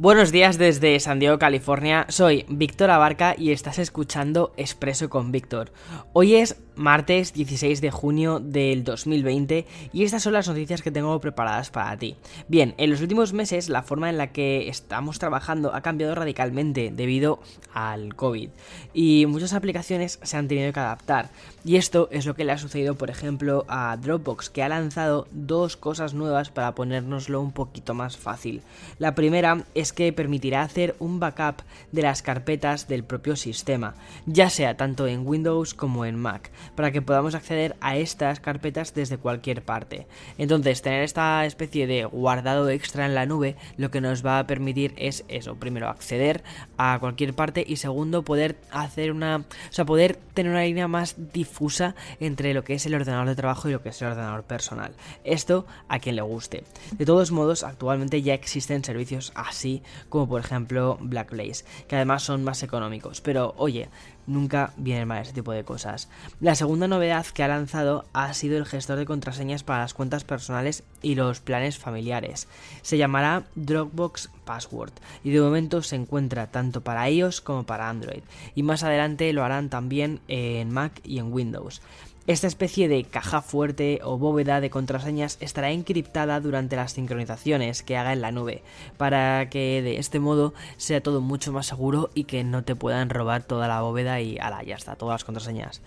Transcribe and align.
Buenos 0.00 0.30
días 0.30 0.58
desde 0.58 1.00
San 1.00 1.18
Diego, 1.18 1.40
California. 1.40 2.06
Soy 2.08 2.46
Víctor 2.48 2.92
Abarca 2.92 3.34
y 3.36 3.50
estás 3.50 3.80
escuchando 3.80 4.52
Expreso 4.56 5.10
con 5.10 5.32
Víctor. 5.32 5.72
Hoy 6.12 6.36
es 6.36 6.54
martes 6.76 7.32
16 7.32 7.80
de 7.80 7.90
junio 7.90 8.38
del 8.38 8.84
2020 8.84 9.66
y 9.92 10.04
estas 10.04 10.22
son 10.22 10.34
las 10.34 10.46
noticias 10.46 10.82
que 10.82 10.92
tengo 10.92 11.20
preparadas 11.20 11.70
para 11.70 11.96
ti. 11.98 12.14
Bien, 12.46 12.74
en 12.78 12.90
los 12.90 13.00
últimos 13.00 13.32
meses 13.32 13.68
la 13.68 13.82
forma 13.82 14.08
en 14.08 14.18
la 14.18 14.28
que 14.28 14.68
estamos 14.68 15.18
trabajando 15.18 15.74
ha 15.74 15.80
cambiado 15.80 16.14
radicalmente 16.14 16.92
debido 16.94 17.40
al 17.74 18.14
COVID 18.14 18.50
y 18.94 19.26
muchas 19.26 19.52
aplicaciones 19.52 20.20
se 20.22 20.36
han 20.36 20.46
tenido 20.46 20.72
que 20.72 20.78
adaptar. 20.78 21.30
Y 21.64 21.74
esto 21.74 22.08
es 22.12 22.24
lo 22.24 22.34
que 22.36 22.44
le 22.44 22.52
ha 22.52 22.58
sucedido, 22.58 22.94
por 22.94 23.10
ejemplo, 23.10 23.64
a 23.68 23.96
Dropbox, 23.96 24.48
que 24.48 24.62
ha 24.62 24.68
lanzado 24.68 25.26
dos 25.32 25.76
cosas 25.76 26.14
nuevas 26.14 26.50
para 26.50 26.76
ponérnoslo 26.76 27.40
un 27.40 27.50
poquito 27.50 27.94
más 27.94 28.16
fácil. 28.16 28.62
La 28.98 29.16
primera 29.16 29.64
es 29.74 29.87
que 29.92 30.12
permitirá 30.12 30.62
hacer 30.62 30.96
un 30.98 31.20
backup 31.20 31.62
de 31.92 32.02
las 32.02 32.22
carpetas 32.22 32.88
del 32.88 33.04
propio 33.04 33.36
sistema, 33.36 33.94
ya 34.26 34.50
sea 34.50 34.76
tanto 34.76 35.06
en 35.06 35.26
Windows 35.26 35.74
como 35.74 36.04
en 36.04 36.16
Mac, 36.16 36.50
para 36.74 36.92
que 36.92 37.02
podamos 37.02 37.34
acceder 37.34 37.76
a 37.80 37.96
estas 37.96 38.40
carpetas 38.40 38.94
desde 38.94 39.18
cualquier 39.18 39.62
parte. 39.62 40.06
Entonces, 40.38 40.82
tener 40.82 41.02
esta 41.02 41.44
especie 41.46 41.86
de 41.86 42.04
guardado 42.04 42.68
extra 42.68 43.06
en 43.06 43.14
la 43.14 43.26
nube 43.26 43.56
lo 43.76 43.90
que 43.90 44.00
nos 44.00 44.24
va 44.24 44.38
a 44.38 44.46
permitir 44.46 44.94
es 44.96 45.24
eso, 45.28 45.56
primero 45.56 45.88
acceder 45.88 46.42
a 46.76 46.98
cualquier 47.00 47.34
parte 47.34 47.64
y 47.66 47.76
segundo 47.76 48.22
poder 48.22 48.56
hacer 48.70 49.12
una, 49.12 49.38
o 49.38 49.72
sea, 49.72 49.84
poder 49.84 50.16
tener 50.34 50.52
una 50.52 50.62
línea 50.62 50.88
más 50.88 51.16
difusa 51.32 51.94
entre 52.20 52.54
lo 52.54 52.64
que 52.64 52.74
es 52.74 52.86
el 52.86 52.94
ordenador 52.94 53.28
de 53.28 53.36
trabajo 53.36 53.68
y 53.68 53.72
lo 53.72 53.82
que 53.82 53.90
es 53.90 54.02
el 54.02 54.08
ordenador 54.08 54.44
personal. 54.44 54.92
Esto 55.24 55.66
a 55.88 55.98
quien 55.98 56.16
le 56.16 56.22
guste. 56.22 56.64
De 56.92 57.06
todos 57.06 57.30
modos, 57.30 57.64
actualmente 57.64 58.22
ya 58.22 58.34
existen 58.34 58.84
servicios 58.84 59.32
así 59.34 59.77
como 60.08 60.28
por 60.28 60.40
ejemplo 60.40 60.98
Blackblaze, 61.00 61.64
que 61.86 61.96
además 61.96 62.22
son 62.22 62.44
más 62.44 62.62
económicos. 62.62 63.20
Pero 63.20 63.54
oye, 63.56 63.88
nunca 64.28 64.72
vienen 64.76 65.08
mal 65.08 65.22
ese 65.22 65.32
tipo 65.32 65.52
de 65.52 65.64
cosas. 65.64 66.08
La 66.40 66.54
segunda 66.54 66.86
novedad 66.86 67.26
que 67.26 67.42
ha 67.42 67.48
lanzado 67.48 68.04
ha 68.12 68.32
sido 68.34 68.56
el 68.58 68.66
gestor 68.66 68.98
de 68.98 69.06
contraseñas 69.06 69.64
para 69.64 69.80
las 69.80 69.94
cuentas 69.94 70.24
personales 70.24 70.84
y 71.02 71.16
los 71.16 71.40
planes 71.40 71.78
familiares. 71.78 72.46
Se 72.82 72.98
llamará 72.98 73.44
Dropbox 73.56 74.30
Password 74.44 74.92
y 75.24 75.30
de 75.30 75.40
momento 75.40 75.82
se 75.82 75.96
encuentra 75.96 76.46
tanto 76.48 76.82
para 76.82 77.10
iOS 77.10 77.40
como 77.40 77.64
para 77.64 77.88
Android 77.88 78.22
y 78.54 78.62
más 78.62 78.82
adelante 78.82 79.32
lo 79.32 79.44
harán 79.44 79.70
también 79.70 80.20
en 80.28 80.70
Mac 80.70 81.00
y 81.02 81.18
en 81.18 81.32
Windows. 81.32 81.80
Esta 82.28 82.46
especie 82.46 82.88
de 82.88 83.04
caja 83.04 83.40
fuerte 83.40 84.00
o 84.04 84.18
bóveda 84.18 84.60
de 84.60 84.68
contraseñas 84.68 85.38
estará 85.40 85.70
encriptada 85.70 86.40
durante 86.40 86.76
las 86.76 86.92
sincronizaciones 86.92 87.82
que 87.82 87.96
haga 87.96 88.12
en 88.12 88.20
la 88.20 88.32
nube, 88.32 88.62
para 88.98 89.48
que 89.48 89.80
de 89.80 89.96
este 89.96 90.20
modo 90.20 90.52
sea 90.76 91.02
todo 91.02 91.22
mucho 91.22 91.52
más 91.52 91.64
seguro 91.64 92.10
y 92.12 92.24
que 92.24 92.44
no 92.44 92.64
te 92.64 92.76
puedan 92.76 93.08
robar 93.08 93.44
toda 93.44 93.66
la 93.66 93.80
bóveda 93.80 94.17
y 94.20 94.38
ala, 94.38 94.62
ya 94.62 94.76
está, 94.76 94.96
todas 94.96 95.14
las 95.14 95.24
contraseñas. 95.24 95.82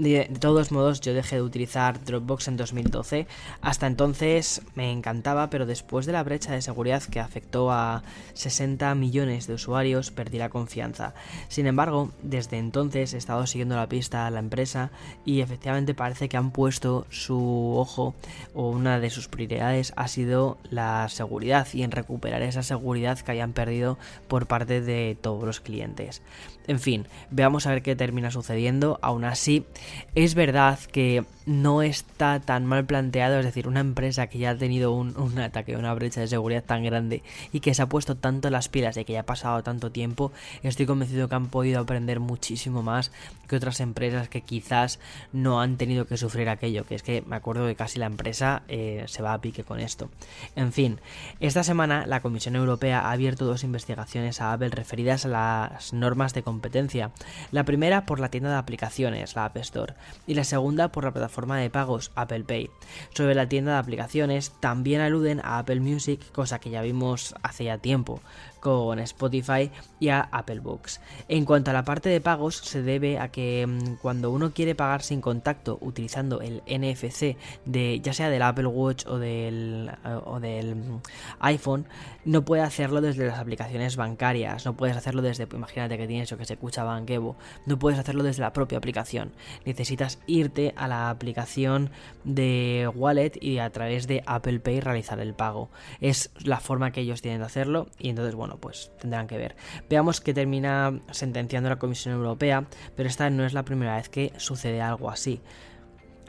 De, 0.00 0.30
todos 0.40 0.72
modos, 0.72 1.02
yo 1.02 1.12
dejé 1.12 1.36
de 1.36 1.42
utilizar 1.42 2.02
Dropbox 2.02 2.48
en 2.48 2.56
2012. 2.56 3.26
Hasta 3.60 3.86
entonces 3.86 4.62
me 4.74 4.90
encantaba, 4.90 5.50
pero 5.50 5.66
después 5.66 6.06
de 6.06 6.12
la 6.12 6.22
brecha 6.22 6.52
de 6.52 6.62
seguridad 6.62 7.02
que 7.02 7.20
afectó 7.20 7.70
a 7.70 8.02
60 8.32 8.94
millones 8.94 9.46
de 9.46 9.52
usuarios, 9.52 10.10
perdí 10.10 10.38
la 10.38 10.48
confianza. 10.48 11.12
Sin 11.48 11.66
embargo, 11.66 12.12
desde 12.22 12.56
entonces 12.56 13.12
he 13.12 13.18
estado 13.18 13.46
siguiendo 13.46 13.76
la 13.76 13.90
pista 13.90 14.26
a 14.26 14.30
la 14.30 14.38
empresa 14.38 14.90
y 15.26 15.42
efectivamente 15.42 15.92
parece 15.92 16.30
que 16.30 16.38
han 16.38 16.50
puesto 16.50 17.06
su 17.10 17.74
ojo 17.76 18.14
o 18.54 18.70
una 18.70 19.00
de 19.00 19.10
sus 19.10 19.28
prioridades 19.28 19.92
ha 19.96 20.08
sido 20.08 20.56
la 20.70 21.10
seguridad 21.10 21.68
y 21.74 21.82
en 21.82 21.90
recuperar 21.90 22.40
esa 22.40 22.62
seguridad 22.62 23.18
que 23.18 23.32
hayan 23.32 23.52
perdido 23.52 23.98
por 24.28 24.46
parte 24.46 24.80
de 24.80 25.18
todos 25.20 25.44
los 25.44 25.60
clientes. 25.60 26.22
En 26.70 26.78
fin, 26.78 27.06
veamos 27.30 27.66
a 27.66 27.70
ver 27.70 27.82
qué 27.82 27.96
termina 27.96 28.30
sucediendo. 28.30 29.00
Aún 29.02 29.24
así, 29.24 29.66
es 30.14 30.34
verdad 30.34 30.78
que 30.92 31.24
no 31.46 31.82
está 31.82 32.38
tan 32.38 32.64
mal 32.66 32.84
planteado, 32.84 33.38
es 33.38 33.44
decir, 33.44 33.66
una 33.66 33.80
empresa 33.80 34.28
que 34.28 34.38
ya 34.38 34.50
ha 34.50 34.56
tenido 34.56 34.92
un, 34.92 35.38
ataque, 35.38 35.76
una 35.76 35.92
brecha 35.94 36.20
de 36.20 36.28
seguridad 36.28 36.62
tan 36.62 36.84
grande 36.84 37.22
y 37.52 37.60
que 37.60 37.74
se 37.74 37.82
ha 37.82 37.88
puesto 37.88 38.16
tanto 38.16 38.50
las 38.50 38.68
pilas 38.68 38.96
y 38.96 39.04
que 39.04 39.14
ya 39.14 39.20
ha 39.20 39.26
pasado 39.26 39.62
tanto 39.62 39.90
tiempo, 39.90 40.32
estoy 40.62 40.86
convencido 40.86 41.28
que 41.28 41.34
han 41.34 41.48
podido 41.48 41.80
aprender 41.80 42.20
muchísimo 42.20 42.82
más 42.82 43.10
que 43.48 43.56
otras 43.56 43.80
empresas 43.80 44.28
que 44.28 44.42
quizás 44.42 45.00
no 45.32 45.60
han 45.60 45.76
tenido 45.76 46.06
que 46.06 46.16
sufrir 46.16 46.48
aquello, 46.48 46.84
que 46.84 46.94
es 46.94 47.02
que 47.02 47.22
me 47.26 47.36
acuerdo 47.36 47.66
que 47.66 47.74
casi 47.74 47.98
la 47.98 48.06
empresa 48.06 48.62
eh, 48.68 49.04
se 49.08 49.22
va 49.22 49.32
a 49.32 49.40
pique 49.40 49.64
con 49.64 49.80
esto. 49.80 50.08
En 50.54 50.72
fin, 50.72 51.00
esta 51.40 51.64
semana 51.64 52.06
la 52.06 52.20
Comisión 52.20 52.54
Europea 52.54 53.00
ha 53.00 53.12
abierto 53.12 53.44
dos 53.44 53.64
investigaciones 53.64 54.40
a 54.40 54.52
Apple 54.52 54.68
referidas 54.68 55.24
a 55.24 55.28
las 55.28 55.92
normas 55.92 56.34
de 56.34 56.42
competencia. 56.42 57.10
La 57.50 57.64
primera 57.64 58.06
por 58.06 58.20
la 58.20 58.30
tienda 58.30 58.50
de 58.50 58.56
aplicaciones, 58.56 59.34
la 59.34 59.46
App 59.46 59.56
Store, 59.56 59.79
y 60.26 60.34
la 60.34 60.44
segunda 60.44 60.92
por 60.92 61.04
la 61.04 61.12
plataforma 61.12 61.58
de 61.58 61.70
pagos 61.70 62.12
Apple 62.14 62.44
Pay. 62.44 62.70
Sobre 63.14 63.34
la 63.34 63.48
tienda 63.48 63.72
de 63.72 63.78
aplicaciones 63.78 64.52
también 64.60 65.00
aluden 65.00 65.40
a 65.44 65.58
Apple 65.58 65.80
Music, 65.80 66.20
cosa 66.32 66.58
que 66.58 66.70
ya 66.70 66.82
vimos 66.82 67.34
hace 67.42 67.64
ya 67.64 67.78
tiempo 67.78 68.20
con 68.60 68.98
Spotify 68.98 69.70
y 69.98 70.10
a 70.10 70.20
Apple 70.20 70.60
Books. 70.60 71.00
En 71.28 71.44
cuanto 71.44 71.70
a 71.70 71.74
la 71.74 71.84
parte 71.84 72.08
de 72.08 72.20
pagos, 72.20 72.56
se 72.56 72.82
debe 72.82 73.18
a 73.18 73.28
que 73.28 73.66
mm, 73.66 73.96
cuando 74.02 74.30
uno 74.30 74.52
quiere 74.52 74.74
pagar 74.74 75.02
sin 75.02 75.20
contacto 75.20 75.78
utilizando 75.80 76.40
el 76.40 76.62
NFC 76.66 77.36
de 77.64 78.00
ya 78.00 78.12
sea 78.12 78.30
del 78.30 78.42
Apple 78.42 78.66
Watch 78.66 79.06
o 79.06 79.18
del, 79.18 79.90
o 80.24 80.40
del 80.40 80.76
mm, 80.76 81.00
iPhone, 81.40 81.86
no 82.24 82.44
puede 82.44 82.62
hacerlo 82.62 83.00
desde 83.00 83.26
las 83.26 83.38
aplicaciones 83.38 83.96
bancarias, 83.96 84.66
no 84.66 84.76
puedes 84.76 84.96
hacerlo 84.96 85.22
desde, 85.22 85.48
imagínate 85.52 85.96
que 85.96 86.06
tienes 86.06 86.28
eso 86.28 86.36
que 86.36 86.44
se 86.44 86.54
escucha 86.54 86.84
Bankevo, 86.84 87.36
no 87.66 87.78
puedes 87.78 87.98
hacerlo 87.98 88.22
desde 88.22 88.42
la 88.42 88.52
propia 88.52 88.78
aplicación. 88.78 89.32
Necesitas 89.64 90.18
irte 90.26 90.74
a 90.76 90.88
la 90.88 91.10
aplicación 91.10 91.90
de 92.24 92.90
Wallet 92.94 93.32
y 93.40 93.58
a 93.58 93.70
través 93.70 94.06
de 94.06 94.22
Apple 94.26 94.60
Pay 94.60 94.80
realizar 94.80 95.20
el 95.20 95.34
pago. 95.34 95.70
Es 96.00 96.30
la 96.42 96.60
forma 96.60 96.92
que 96.92 97.00
ellos 97.00 97.22
tienen 97.22 97.40
de 97.40 97.46
hacerlo 97.46 97.88
y 97.98 98.10
entonces 98.10 98.34
bueno, 98.34 98.58
pues 98.58 98.92
tendrán 99.00 99.26
que 99.26 99.38
ver. 99.38 99.56
Veamos 99.88 100.20
que 100.20 100.34
termina 100.34 101.00
sentenciando 101.10 101.68
la 101.68 101.78
Comisión 101.78 102.14
Europea, 102.14 102.66
pero 102.96 103.08
esta 103.08 103.30
no 103.30 103.44
es 103.44 103.52
la 103.52 103.64
primera 103.64 103.96
vez 103.96 104.08
que 104.08 104.32
sucede 104.36 104.80
algo 104.80 105.10
así. 105.10 105.40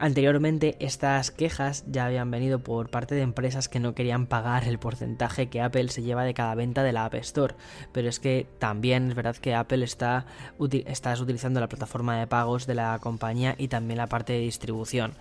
Anteriormente 0.01 0.78
estas 0.79 1.29
quejas 1.29 1.84
ya 1.85 2.07
habían 2.07 2.31
venido 2.31 2.57
por 2.57 2.89
parte 2.89 3.13
de 3.13 3.22
empresas 3.22 3.69
que 3.69 3.79
no 3.79 3.94
querían 3.94 4.25
pagar 4.25 4.63
el 4.63 4.79
porcentaje 4.79 5.47
que 5.50 5.62
Apple 5.62 5.89
se 5.89 6.01
lleva 6.01 6.23
de 6.23 6.34
cada 6.34 6.56
venta 6.56 6.81
de 6.81 6.91
la 6.91 7.06
App 7.06 7.13
Store, 7.13 7.53
pero 7.91 8.09
es 8.09 8.19
que 8.19 8.47
también 8.57 9.09
es 9.09 9.16
verdad 9.16 9.35
que 9.35 9.53
Apple 9.53 9.84
está 9.84 10.25
estás 10.88 11.22
utilizando 11.22 11.59
la 11.59 11.69
plataforma 11.69 12.17
de 12.17 12.25
pagos 12.25 12.66
de 12.66 12.73
la 12.73 12.97
compañía 12.97 13.53
y 13.59 13.67
también 13.67 14.00
la 14.00 14.07
parte 14.07 14.34
de 14.34 14.39
distribución. 14.39 15.13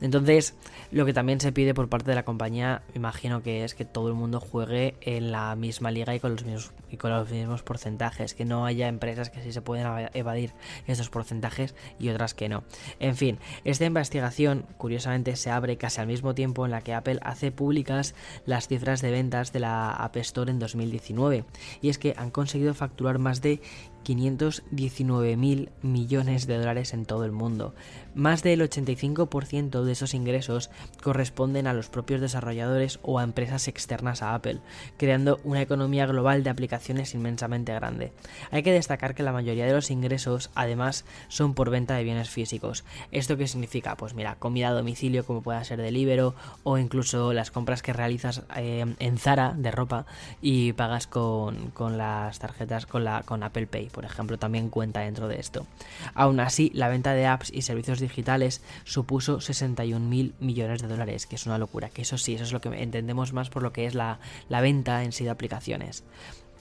Entonces, 0.00 0.54
lo 0.92 1.04
que 1.04 1.12
también 1.12 1.40
se 1.40 1.50
pide 1.50 1.74
por 1.74 1.88
parte 1.88 2.12
de 2.12 2.14
la 2.14 2.24
compañía, 2.24 2.82
imagino 2.94 3.42
que 3.42 3.64
es 3.64 3.74
que 3.74 3.84
todo 3.84 4.06
el 4.06 4.14
mundo 4.14 4.38
juegue 4.38 4.94
en 5.00 5.32
la 5.32 5.56
misma 5.56 5.90
liga 5.90 6.14
y 6.14 6.20
con 6.20 6.36
los 6.36 6.44
mismos 6.44 7.62
porcentajes, 7.64 8.34
que 8.34 8.44
no 8.44 8.66
haya 8.66 8.86
empresas 8.86 9.30
que 9.30 9.42
sí 9.42 9.52
se 9.52 9.62
pueden 9.62 10.08
evadir 10.14 10.52
estos 10.86 11.10
porcentajes 11.10 11.74
y 11.98 12.10
otras 12.10 12.34
que 12.34 12.48
no. 12.48 12.62
En 13.00 13.16
fin, 13.16 13.40
esta 13.64 13.84
investigación 13.84 14.27
curiosamente, 14.76 15.36
se 15.36 15.50
abre 15.50 15.76
casi 15.76 16.00
al 16.00 16.06
mismo 16.06 16.34
tiempo 16.34 16.64
en 16.64 16.70
la 16.70 16.80
que 16.80 16.94
Apple 16.94 17.18
hace 17.22 17.52
públicas 17.52 18.14
las 18.46 18.68
cifras 18.68 19.02
de 19.02 19.10
ventas 19.10 19.52
de 19.52 19.60
la 19.60 19.90
App 19.90 20.16
Store 20.16 20.50
en 20.50 20.58
2019. 20.58 21.44
Y 21.80 21.88
es 21.88 21.98
que 21.98 22.14
han 22.16 22.30
conseguido 22.30 22.74
facturar 22.74 23.18
más 23.18 23.42
de 23.42 23.60
519 24.02 25.36
mil 25.36 25.70
millones 25.82 26.46
de 26.46 26.58
dólares 26.58 26.94
en 26.94 27.04
todo 27.04 27.24
el 27.24 27.32
mundo. 27.32 27.74
Más 28.14 28.42
del 28.42 28.60
85% 28.62 29.84
de 29.84 29.92
esos 29.92 30.14
ingresos 30.14 30.70
corresponden 31.02 31.66
a 31.66 31.72
los 31.72 31.88
propios 31.88 32.20
desarrolladores 32.20 32.98
o 33.02 33.18
a 33.18 33.22
empresas 33.22 33.68
externas 33.68 34.22
a 34.22 34.34
Apple, 34.34 34.60
creando 34.96 35.40
una 35.44 35.62
economía 35.62 36.06
global 36.06 36.42
de 36.42 36.50
aplicaciones 36.50 37.14
inmensamente 37.14 37.74
grande. 37.74 38.12
Hay 38.50 38.62
que 38.62 38.72
destacar 38.72 39.14
que 39.14 39.22
la 39.22 39.32
mayoría 39.32 39.66
de 39.66 39.72
los 39.72 39.90
ingresos 39.90 40.50
además 40.54 41.04
son 41.28 41.54
por 41.54 41.70
venta 41.70 41.94
de 41.94 42.04
bienes 42.04 42.30
físicos. 42.30 42.84
¿Esto 43.12 43.36
qué 43.36 43.46
significa? 43.46 43.96
Pues 43.96 44.14
mira, 44.14 44.36
comida 44.36 44.68
a 44.68 44.72
domicilio 44.72 45.24
como 45.24 45.42
pueda 45.42 45.62
ser 45.64 45.80
Deliveroo 45.80 46.34
o 46.64 46.78
incluso 46.78 47.32
las 47.32 47.50
compras 47.50 47.82
que 47.82 47.92
realizas 47.92 48.42
eh, 48.56 48.84
en 48.98 49.18
Zara 49.18 49.54
de 49.56 49.70
ropa 49.70 50.06
y 50.40 50.72
pagas 50.72 51.06
con, 51.06 51.72
las 51.96 52.38
tarjetas 52.38 52.86
con, 52.86 53.04
con 53.24 53.42
Apple 53.42 53.66
Pay 53.66 53.88
por 53.98 54.04
ejemplo, 54.04 54.38
también 54.38 54.70
cuenta 54.70 55.00
dentro 55.00 55.26
de 55.26 55.40
esto. 55.40 55.66
Aún 56.14 56.38
así, 56.38 56.70
la 56.72 56.86
venta 56.86 57.14
de 57.14 57.26
apps 57.26 57.50
y 57.52 57.62
servicios 57.62 57.98
digitales 57.98 58.62
supuso 58.84 59.40
61 59.40 60.06
mil 60.06 60.36
millones 60.38 60.80
de 60.82 60.86
dólares, 60.86 61.26
que 61.26 61.34
es 61.34 61.46
una 61.46 61.58
locura, 61.58 61.90
que 61.90 62.02
eso 62.02 62.16
sí, 62.16 62.36
eso 62.36 62.44
es 62.44 62.52
lo 62.52 62.60
que 62.60 62.68
entendemos 62.80 63.32
más 63.32 63.50
por 63.50 63.64
lo 63.64 63.72
que 63.72 63.86
es 63.86 63.96
la, 63.96 64.20
la 64.48 64.60
venta 64.60 65.02
en 65.02 65.10
sí 65.10 65.24
de 65.24 65.30
aplicaciones. 65.30 66.04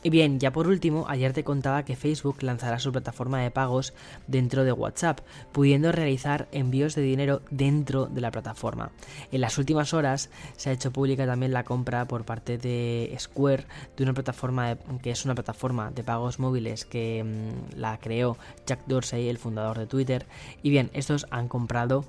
Y 0.03 0.09
bien, 0.09 0.39
ya 0.39 0.51
por 0.51 0.67
último, 0.67 1.05
ayer 1.09 1.33
te 1.33 1.43
contaba 1.43 1.83
que 1.83 1.95
Facebook 1.95 2.43
lanzará 2.43 2.79
su 2.79 2.91
plataforma 2.91 3.41
de 3.41 3.51
pagos 3.51 3.93
dentro 4.27 4.63
de 4.63 4.71
WhatsApp, 4.71 5.21
pudiendo 5.51 5.91
realizar 5.91 6.47
envíos 6.51 6.95
de 6.95 7.01
dinero 7.01 7.41
dentro 7.49 8.05
de 8.05 8.21
la 8.21 8.31
plataforma. 8.31 8.91
En 9.31 9.41
las 9.41 9.57
últimas 9.57 9.93
horas 9.93 10.29
se 10.55 10.69
ha 10.69 10.73
hecho 10.73 10.91
pública 10.91 11.25
también 11.25 11.51
la 11.51 11.63
compra 11.63 12.05
por 12.05 12.25
parte 12.25 12.57
de 12.57 13.15
Square 13.19 13.65
de 13.95 14.03
una 14.03 14.13
plataforma 14.13 14.77
que 15.01 15.11
es 15.11 15.25
una 15.25 15.35
plataforma 15.35 15.91
de 15.91 16.03
pagos 16.03 16.39
móviles 16.39 16.85
que 16.85 17.23
mm, 17.23 17.79
la 17.79 17.99
creó 17.99 18.37
Jack 18.65 18.81
Dorsey, 18.85 19.29
el 19.29 19.37
fundador 19.37 19.79
de 19.79 19.87
Twitter. 19.87 20.25
Y 20.61 20.69
bien, 20.69 20.91
estos 20.93 21.25
han 21.31 21.47
comprado 21.47 22.05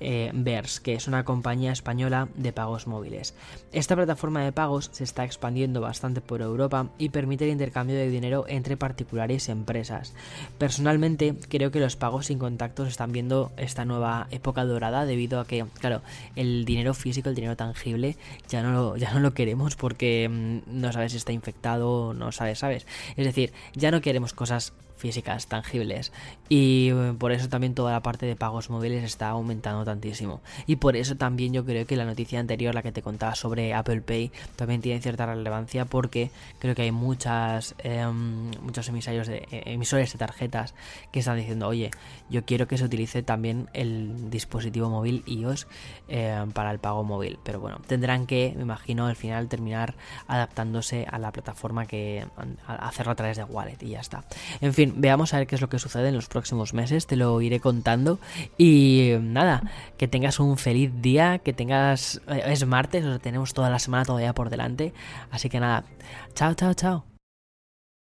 eh, 0.00 0.32
que 0.82 0.94
es 0.94 1.08
una 1.08 1.24
compañía 1.24 1.72
española 1.72 2.28
de 2.34 2.52
pagos 2.52 2.86
móviles. 2.86 3.34
Esta 3.72 3.96
plataforma 3.96 4.42
de 4.42 4.52
pagos 4.52 4.90
se 4.92 5.04
está 5.04 5.24
expandiendo 5.24 5.80
bastante 5.80 6.20
por 6.20 6.42
Europa 6.42 6.90
y 6.98 7.10
permite 7.10 7.44
el 7.44 7.50
intercambio 7.50 7.96
de 7.96 8.10
dinero 8.10 8.44
entre 8.48 8.76
particulares 8.76 9.48
y 9.48 9.52
empresas. 9.52 10.14
Personalmente 10.58 11.34
creo 11.48 11.70
que 11.70 11.80
los 11.80 11.96
pagos 11.96 12.26
sin 12.26 12.38
contactos 12.38 12.88
están 12.88 13.12
viendo 13.12 13.52
esta 13.56 13.84
nueva 13.84 14.28
época 14.30 14.64
dorada 14.64 15.04
debido 15.04 15.40
a 15.40 15.46
que, 15.46 15.64
claro, 15.80 16.02
el 16.36 16.64
dinero 16.64 16.94
físico, 16.94 17.28
el 17.28 17.34
dinero 17.34 17.56
tangible, 17.56 18.16
ya 18.48 18.62
no 18.62 18.72
lo, 18.72 18.96
ya 18.96 19.12
no 19.12 19.20
lo 19.20 19.34
queremos 19.34 19.76
porque 19.76 20.28
mm, 20.30 20.80
no 20.80 20.92
sabes 20.92 21.12
si 21.12 21.18
está 21.18 21.32
infectado, 21.32 22.14
no 22.14 22.32
sabes, 22.32 22.58
¿sabes? 22.58 22.86
Es 23.16 23.24
decir, 23.24 23.52
ya 23.74 23.90
no 23.90 24.00
queremos 24.00 24.32
cosas 24.32 24.72
físicas, 24.96 25.46
tangibles. 25.46 26.12
Y 26.48 26.90
eh, 26.90 27.14
por 27.18 27.32
eso 27.32 27.48
también 27.48 27.74
toda 27.74 27.92
la 27.92 28.02
parte 28.02 28.26
de 28.26 28.36
pagos 28.36 28.70
móviles 28.70 29.04
está 29.04 29.28
aumentando 29.28 29.84
tantísimo. 29.84 30.40
Y 30.66 30.76
por 30.76 30.96
eso 30.96 31.16
también 31.16 31.52
yo 31.52 31.64
creo 31.64 31.86
que 31.86 31.96
la 31.96 32.04
noticia 32.04 32.40
anterior, 32.40 32.74
la 32.74 32.82
que 32.82 32.92
te 32.92 33.02
contaba 33.02 33.34
sobre 33.34 33.74
Apple 33.74 34.00
Pay, 34.00 34.32
también 34.56 34.80
tiene 34.80 35.00
cierta 35.00 35.26
relevancia 35.26 35.84
porque 35.84 36.30
creo 36.58 36.74
que 36.74 36.82
hay 36.82 36.92
muchas 36.92 37.74
em, 37.78 38.50
muchos 38.62 38.88
emisarios 38.88 39.26
de, 39.26 39.46
eh, 39.50 39.62
emisores 39.66 40.12
de 40.12 40.18
tarjetas 40.18 40.74
que 41.12 41.20
están 41.20 41.36
diciendo, 41.36 41.68
oye, 41.68 41.90
yo 42.28 42.44
quiero 42.44 42.66
que 42.66 42.78
se 42.78 42.84
utilice 42.84 43.22
también 43.22 43.68
el 43.72 44.30
dispositivo 44.30 44.88
móvil 44.88 45.22
iOS 45.26 45.66
em, 46.08 46.50
para 46.52 46.70
el 46.70 46.78
pago 46.78 47.04
móvil. 47.04 47.38
Pero 47.42 47.60
bueno, 47.60 47.80
tendrán 47.86 48.26
que, 48.26 48.52
me 48.56 48.62
imagino, 48.62 49.06
al 49.06 49.16
final 49.16 49.48
terminar 49.48 49.94
adaptándose 50.26 51.06
a 51.10 51.18
la 51.18 51.32
plataforma 51.32 51.86
que 51.86 52.26
hacerlo 52.66 53.12
a 53.12 53.14
través 53.14 53.36
de 53.36 53.44
Wallet 53.44 53.82
y 53.82 53.90
ya 53.90 54.00
está. 54.00 54.24
En 54.60 54.74
veamos 54.96 55.34
a 55.34 55.38
ver 55.38 55.46
qué 55.46 55.54
es 55.54 55.60
lo 55.60 55.68
que 55.68 55.78
sucede 55.78 56.08
en 56.08 56.14
los 56.14 56.28
próximos 56.28 56.74
meses, 56.74 57.06
te 57.06 57.16
lo 57.16 57.40
iré 57.40 57.60
contando. 57.60 58.18
Y 58.58 59.12
nada, 59.20 59.62
que 59.96 60.08
tengas 60.08 60.40
un 60.40 60.56
feliz 60.56 60.90
día, 61.00 61.38
que 61.38 61.52
tengas... 61.52 62.20
Es 62.28 62.66
martes, 62.66 63.04
tenemos 63.20 63.54
toda 63.54 63.70
la 63.70 63.78
semana 63.78 64.04
todavía 64.04 64.34
por 64.34 64.50
delante. 64.50 64.92
Así 65.30 65.48
que 65.48 65.60
nada, 65.60 65.84
chao, 66.34 66.54
chao, 66.54 66.74
chao. 66.74 67.15